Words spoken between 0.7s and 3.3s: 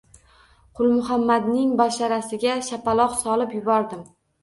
Qulmuhammadning basharasiga shapaloqlab